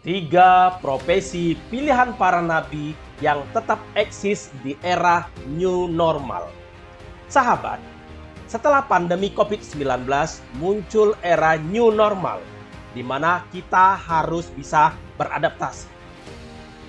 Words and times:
Tiga 0.00 0.80
profesi 0.80 1.60
pilihan 1.68 2.16
para 2.16 2.40
nabi 2.40 2.96
yang 3.20 3.44
tetap 3.52 3.76
eksis 3.92 4.48
di 4.64 4.72
era 4.80 5.28
new 5.44 5.92
normal. 5.92 6.48
Sahabat, 7.28 7.76
setelah 8.48 8.80
pandemi 8.80 9.28
COVID-19 9.28 10.08
muncul 10.56 11.12
era 11.20 11.60
new 11.60 11.92
normal 11.92 12.40
di 12.96 13.04
mana 13.04 13.44
kita 13.52 13.92
harus 14.00 14.48
bisa 14.56 14.96
beradaptasi. 15.20 15.84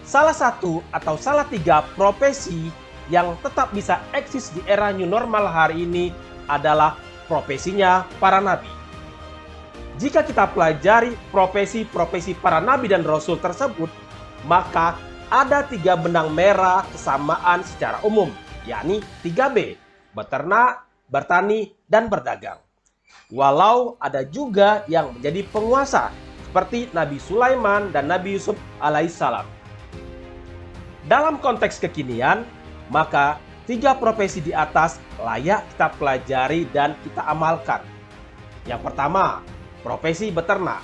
Salah 0.07 0.31
satu 0.31 0.79
atau 0.95 1.19
salah 1.19 1.43
tiga 1.51 1.83
profesi 1.99 2.71
yang 3.11 3.35
tetap 3.43 3.75
bisa 3.75 3.99
eksis 4.15 4.55
di 4.55 4.63
era 4.71 4.87
new 4.95 5.03
normal 5.03 5.51
hari 5.51 5.83
ini 5.83 6.15
adalah 6.47 6.95
profesinya 7.27 8.07
para 8.23 8.39
nabi. 8.39 8.80
Jika 10.01 10.25
kita 10.25 10.49
pelajari 10.49 11.13
profesi-profesi 11.29 12.33
para 12.33 12.57
nabi 12.57 12.89
dan 12.89 13.05
rasul 13.05 13.37
tersebut, 13.37 13.85
maka 14.49 14.97
ada 15.29 15.61
tiga 15.61 15.93
benang 15.93 16.33
merah 16.33 16.81
kesamaan 16.89 17.61
secara 17.61 18.01
umum, 18.01 18.33
yakni 18.65 19.05
3B, 19.21 19.77
beternak, 20.17 20.89
bertani, 21.05 21.77
dan 21.85 22.09
berdagang. 22.09 22.57
Walau 23.29 23.93
ada 24.01 24.25
juga 24.25 24.81
yang 24.89 25.13
menjadi 25.13 25.45
penguasa, 25.53 26.09
seperti 26.49 26.89
Nabi 26.97 27.21
Sulaiman 27.21 27.93
dan 27.93 28.09
Nabi 28.09 28.41
Yusuf 28.41 28.57
alaihissalam. 28.81 29.45
Dalam 31.05 31.37
konteks 31.37 31.77
kekinian, 31.77 32.41
maka 32.89 33.37
tiga 33.69 33.93
profesi 33.93 34.41
di 34.41 34.49
atas 34.49 34.97
layak 35.21 35.61
kita 35.77 35.93
pelajari 36.01 36.65
dan 36.73 36.97
kita 37.05 37.21
amalkan. 37.29 37.85
Yang 38.65 38.81
pertama, 38.89 39.45
profesi 39.81 40.33
beternak. 40.33 40.81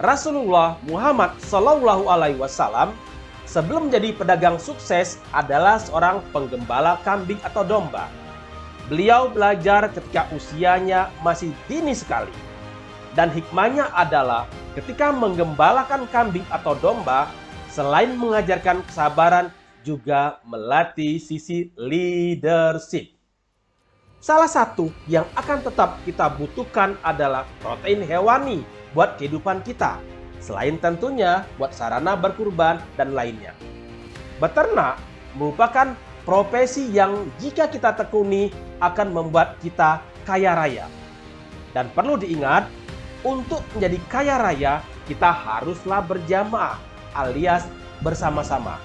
Rasulullah 0.00 0.80
Muhammad 0.88 1.36
Shallallahu 1.44 2.08
Alaihi 2.08 2.40
Wasallam 2.40 2.96
sebelum 3.44 3.92
menjadi 3.92 4.16
pedagang 4.16 4.56
sukses 4.56 5.20
adalah 5.36 5.76
seorang 5.76 6.24
penggembala 6.32 6.98
kambing 7.04 7.38
atau 7.44 7.62
domba. 7.62 8.08
Beliau 8.88 9.30
belajar 9.30 9.92
ketika 9.92 10.26
usianya 10.34 11.12
masih 11.22 11.54
dini 11.70 11.94
sekali. 11.94 12.32
Dan 13.12 13.28
hikmahnya 13.28 13.92
adalah 13.92 14.48
ketika 14.72 15.12
menggembalakan 15.12 16.08
kambing 16.08 16.44
atau 16.48 16.72
domba, 16.80 17.28
selain 17.68 18.16
mengajarkan 18.16 18.80
kesabaran, 18.88 19.52
juga 19.82 20.40
melatih 20.46 21.18
sisi 21.18 21.74
leadership. 21.76 23.11
Salah 24.22 24.46
satu 24.46 24.86
yang 25.10 25.26
akan 25.34 25.66
tetap 25.66 25.98
kita 26.06 26.30
butuhkan 26.38 26.94
adalah 27.02 27.42
protein 27.58 28.06
hewani 28.06 28.62
buat 28.94 29.18
kehidupan 29.18 29.66
kita. 29.66 29.98
Selain 30.38 30.78
tentunya 30.78 31.42
buat 31.58 31.74
sarana 31.74 32.14
berkurban 32.14 32.78
dan 32.94 33.18
lainnya. 33.18 33.50
Beternak 34.38 35.02
merupakan 35.34 35.98
profesi 36.22 36.86
yang 36.94 37.34
jika 37.42 37.66
kita 37.66 37.98
tekuni 37.98 38.54
akan 38.78 39.10
membuat 39.10 39.58
kita 39.58 39.98
kaya 40.22 40.54
raya. 40.54 40.86
Dan 41.74 41.90
perlu 41.90 42.14
diingat, 42.14 42.70
untuk 43.26 43.66
menjadi 43.74 43.98
kaya 44.06 44.38
raya 44.38 44.86
kita 45.10 45.34
haruslah 45.34 45.98
berjamaah 45.98 46.78
alias 47.18 47.66
bersama-sama. 48.06 48.78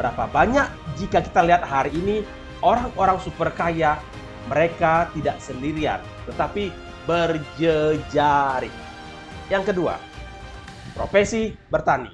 Berapa 0.00 0.24
banyak 0.32 0.64
jika 0.96 1.20
kita 1.20 1.44
lihat 1.44 1.60
hari 1.60 1.92
ini 1.92 2.24
orang-orang 2.64 3.20
super 3.20 3.52
kaya 3.52 4.00
mereka 4.46 5.10
tidak 5.14 5.38
sendirian, 5.42 6.00
tetapi 6.26 6.70
berjejaring. 7.06 8.74
Yang 9.46 9.64
kedua, 9.74 9.94
profesi 10.94 11.54
bertani. 11.70 12.10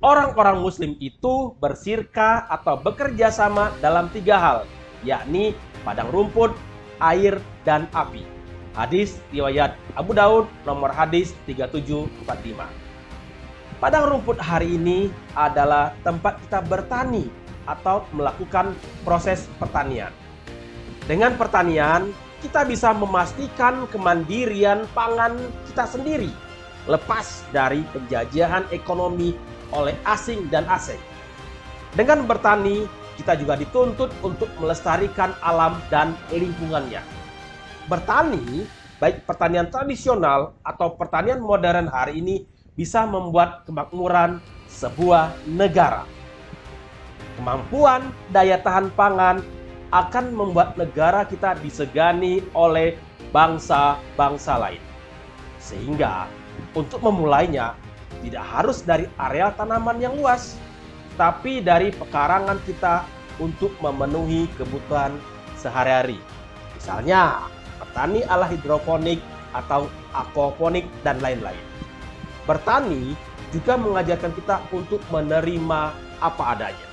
Orang-orang 0.00 0.64
muslim 0.64 0.96
itu 0.96 1.52
bersirka 1.60 2.48
atau 2.48 2.80
bekerja 2.80 3.28
sama 3.28 3.68
dalam 3.84 4.08
tiga 4.08 4.40
hal, 4.40 4.58
yakni 5.04 5.52
padang 5.84 6.08
rumput, 6.08 6.56
air, 7.00 7.36
dan 7.68 7.84
api. 7.92 8.24
Hadis 8.72 9.20
riwayat 9.28 9.76
Abu 10.00 10.16
Daud 10.16 10.48
nomor 10.64 10.88
hadis 10.94 11.36
3745. 11.44 12.64
Padang 13.80 14.04
rumput 14.08 14.36
hari 14.40 14.76
ini 14.76 15.08
adalah 15.36 15.96
tempat 16.04 16.36
kita 16.44 16.60
bertani 16.64 17.28
atau 17.68 18.04
melakukan 18.12 18.72
proses 19.04 19.48
pertanian. 19.56 20.12
Dengan 21.10 21.34
pertanian, 21.34 22.14
kita 22.38 22.62
bisa 22.62 22.94
memastikan 22.94 23.82
kemandirian 23.90 24.86
pangan 24.94 25.34
kita 25.66 25.82
sendiri, 25.82 26.30
lepas 26.86 27.42
dari 27.50 27.82
penjajahan 27.90 28.70
ekonomi 28.70 29.34
oleh 29.74 29.98
asing 30.06 30.46
dan 30.54 30.62
asing. 30.70 31.02
Dengan 31.98 32.30
bertani, 32.30 32.86
kita 33.18 33.34
juga 33.34 33.58
dituntut 33.58 34.14
untuk 34.22 34.46
melestarikan 34.62 35.34
alam 35.42 35.82
dan 35.90 36.14
lingkungannya. 36.30 37.02
Bertani, 37.90 38.62
baik 39.02 39.26
pertanian 39.26 39.66
tradisional 39.66 40.54
atau 40.62 40.94
pertanian 40.94 41.42
modern 41.42 41.90
hari 41.90 42.22
ini, 42.22 42.46
bisa 42.78 43.02
membuat 43.02 43.66
kemakmuran 43.66 44.38
sebuah 44.70 45.34
negara. 45.50 46.06
Kemampuan 47.34 48.14
daya 48.30 48.62
tahan 48.62 48.94
pangan 48.94 49.42
akan 49.90 50.34
membuat 50.34 50.78
negara 50.78 51.26
kita 51.26 51.58
disegani 51.58 52.42
oleh 52.54 52.94
bangsa-bangsa 53.34 54.58
lain. 54.58 54.82
Sehingga 55.58 56.30
untuk 56.74 57.02
memulainya 57.02 57.74
tidak 58.22 58.44
harus 58.46 58.82
dari 58.82 59.06
area 59.18 59.50
tanaman 59.54 59.98
yang 59.98 60.14
luas, 60.14 60.58
tapi 61.18 61.62
dari 61.62 61.90
pekarangan 61.94 62.58
kita 62.66 63.02
untuk 63.42 63.74
memenuhi 63.82 64.46
kebutuhan 64.54 65.16
sehari-hari. 65.58 66.18
Misalnya, 66.76 67.50
petani 67.80 68.22
ala 68.28 68.46
hidroponik 68.46 69.18
atau 69.52 69.90
aquaponik 70.14 70.86
dan 71.02 71.18
lain-lain. 71.18 71.60
Bertani 72.46 73.18
juga 73.50 73.74
mengajarkan 73.74 74.32
kita 74.38 74.62
untuk 74.70 75.02
menerima 75.10 75.90
apa 76.22 76.44
adanya. 76.54 76.86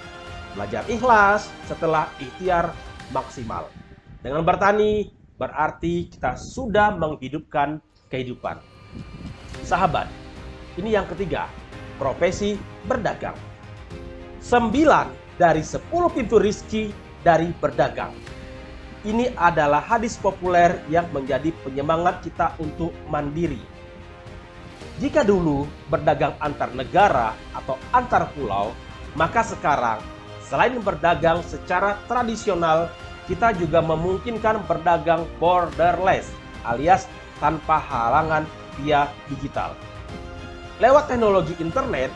Belajar 0.57 0.83
ikhlas 0.89 1.53
setelah 1.69 2.09
ikhtiar 2.17 2.73
maksimal. 3.11 3.69
Dengan 4.23 4.43
bertani 4.43 5.13
berarti 5.37 6.09
kita 6.09 6.35
sudah 6.35 6.95
menghidupkan 6.97 7.79
kehidupan. 8.09 8.59
Sahabat, 9.63 10.09
ini 10.79 10.95
yang 10.95 11.05
ketiga, 11.11 11.51
profesi 12.01 12.55
berdagang. 12.87 13.35
Sembilan 14.41 15.37
dari 15.37 15.61
sepuluh 15.61 16.09
pintu 16.09 16.41
rizki 16.41 16.89
dari 17.21 17.51
berdagang. 17.51 18.13
Ini 19.05 19.37
adalah 19.37 19.79
hadis 19.85 20.17
populer 20.17 20.81
yang 20.89 21.05
menjadi 21.13 21.53
penyemangat 21.61 22.25
kita 22.25 22.57
untuk 22.57 22.91
mandiri. 23.07 23.61
Jika 24.97 25.21
dulu 25.21 25.69
berdagang 25.93 26.33
antar 26.41 26.73
negara 26.73 27.37
atau 27.53 27.77
antar 27.93 28.33
pulau, 28.33 28.73
maka 29.13 29.45
sekarang 29.45 30.01
Selain 30.47 30.79
berdagang 30.79 31.43
secara 31.43 31.99
tradisional, 32.07 32.87
kita 33.27 33.51
juga 33.51 33.83
memungkinkan 33.83 34.63
berdagang 34.63 35.27
borderless 35.43 36.31
alias 36.63 37.03
tanpa 37.43 37.75
halangan 37.75 38.47
via 38.79 39.11
digital. 39.27 39.75
Lewat 40.79 41.11
teknologi 41.11 41.51
internet, 41.59 42.15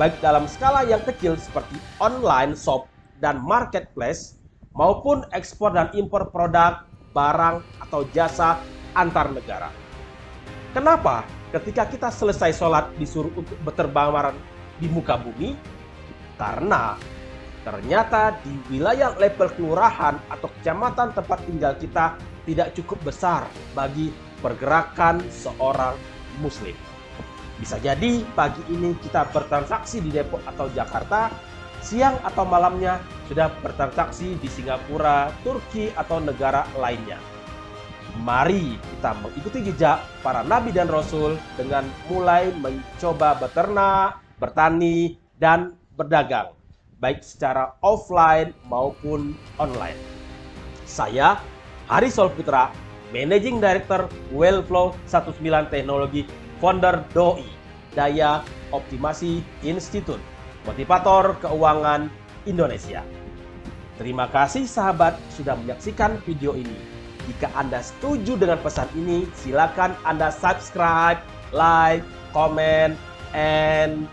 baik 0.00 0.16
dalam 0.24 0.48
skala 0.48 0.88
yang 0.88 1.04
kecil 1.04 1.36
seperti 1.36 1.76
online 2.00 2.56
shop 2.56 2.88
dan 3.20 3.44
marketplace, 3.44 4.40
maupun 4.72 5.28
ekspor 5.36 5.76
dan 5.76 5.92
impor 5.92 6.32
produk, 6.32 6.88
barang, 7.12 7.60
atau 7.84 8.08
jasa 8.16 8.56
antar 8.96 9.28
negara. 9.36 9.68
Kenapa 10.72 11.28
ketika 11.52 11.84
kita 11.84 12.08
selesai 12.08 12.56
sholat 12.56 12.88
disuruh 12.96 13.32
untuk 13.36 13.56
berterbangan 13.60 14.32
di 14.80 14.88
muka 14.88 15.20
bumi? 15.20 15.56
Karena 16.36 16.96
Ternyata 17.66 18.38
di 18.46 18.54
wilayah 18.70 19.10
level 19.18 19.50
kelurahan 19.58 20.14
atau 20.30 20.46
kecamatan 20.54 21.10
tempat 21.18 21.42
tinggal 21.50 21.74
kita 21.74 22.14
tidak 22.46 22.70
cukup 22.78 23.10
besar 23.10 23.50
bagi 23.74 24.14
pergerakan 24.38 25.18
seorang 25.34 25.98
muslim. 26.38 26.78
Bisa 27.58 27.82
jadi 27.82 28.22
pagi 28.38 28.62
ini 28.70 28.94
kita 29.02 29.26
bertransaksi 29.34 29.98
di 29.98 30.14
Depok 30.14 30.46
atau 30.46 30.70
Jakarta, 30.70 31.26
siang 31.82 32.14
atau 32.22 32.46
malamnya 32.46 33.02
sudah 33.26 33.50
bertransaksi 33.58 34.38
di 34.38 34.46
Singapura, 34.46 35.34
Turki 35.42 35.90
atau 35.90 36.22
negara 36.22 36.70
lainnya. 36.78 37.18
Mari 38.22 38.78
kita 38.78 39.10
mengikuti 39.18 39.66
jejak 39.66 40.06
para 40.22 40.46
nabi 40.46 40.70
dan 40.70 40.86
rasul 40.86 41.34
dengan 41.58 41.82
mulai 42.06 42.54
mencoba 42.54 43.34
beternak, 43.42 44.22
bertani, 44.38 45.18
dan 45.34 45.74
berdagang 45.98 46.55
baik 47.00 47.20
secara 47.20 47.76
offline 47.84 48.56
maupun 48.68 49.36
online. 49.60 49.98
Saya 50.88 51.40
Hari 51.86 52.10
Sol 52.10 52.32
Putra, 52.34 52.72
Managing 53.14 53.62
Director 53.62 54.10
Wellflow 54.34 54.96
19 55.08 55.70
Teknologi, 55.70 56.26
founder 56.58 57.04
DOI. 57.14 57.56
Daya 57.96 58.44
Optimasi 58.76 59.40
Institut, 59.64 60.20
Motivator 60.68 61.40
Keuangan 61.40 62.12
Indonesia. 62.44 63.00
Terima 63.96 64.28
kasih 64.28 64.68
sahabat 64.68 65.16
sudah 65.32 65.56
menyaksikan 65.56 66.20
video 66.28 66.52
ini. 66.52 66.76
Jika 67.24 67.48
Anda 67.56 67.80
setuju 67.80 68.36
dengan 68.36 68.60
pesan 68.60 68.86
ini, 68.92 69.24
silakan 69.32 69.96
Anda 70.04 70.28
subscribe, 70.28 71.18
like, 71.56 72.04
comment, 72.36 72.94
and 73.32 74.04